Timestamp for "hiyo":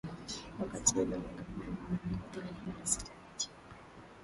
3.45-3.53